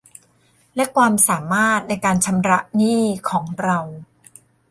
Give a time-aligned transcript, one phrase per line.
[0.75, 3.77] และความสามารถในการชำระหนี้ของเรา